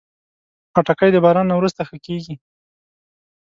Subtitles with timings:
[0.73, 2.35] خټکی د باران نه وروسته ښه کېږي.